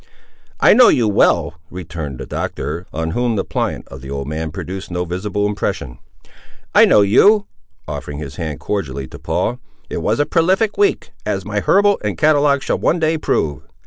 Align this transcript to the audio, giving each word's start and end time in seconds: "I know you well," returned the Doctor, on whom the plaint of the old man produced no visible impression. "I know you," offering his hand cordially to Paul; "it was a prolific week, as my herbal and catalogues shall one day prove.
"I 0.59 0.73
know 0.73 0.87
you 0.87 1.07
well," 1.07 1.53
returned 1.69 2.17
the 2.17 2.25
Doctor, 2.25 2.87
on 2.91 3.11
whom 3.11 3.35
the 3.35 3.45
plaint 3.45 3.87
of 3.89 4.01
the 4.01 4.09
old 4.09 4.27
man 4.27 4.49
produced 4.51 4.89
no 4.89 5.05
visible 5.05 5.45
impression. 5.45 5.99
"I 6.73 6.85
know 6.85 7.01
you," 7.01 7.45
offering 7.87 8.17
his 8.17 8.37
hand 8.37 8.59
cordially 8.59 9.05
to 9.09 9.19
Paul; 9.19 9.59
"it 9.91 9.97
was 9.99 10.19
a 10.19 10.25
prolific 10.25 10.75
week, 10.75 11.11
as 11.23 11.45
my 11.45 11.59
herbal 11.59 11.99
and 12.03 12.17
catalogues 12.17 12.65
shall 12.65 12.79
one 12.79 12.97
day 12.97 13.15
prove. 13.15 13.61